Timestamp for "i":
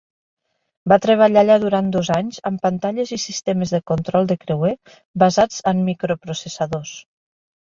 3.19-3.19